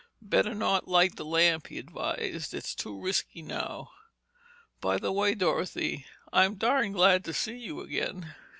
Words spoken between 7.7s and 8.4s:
again."